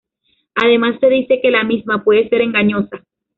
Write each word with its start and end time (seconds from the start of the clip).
Además, 0.55 0.99
se 0.99 1.09
dice 1.09 1.41
que 1.43 1.51
la 1.51 1.63
misma 1.63 2.03
puede 2.03 2.27
ser 2.27 2.41
engañosa. 2.41 3.03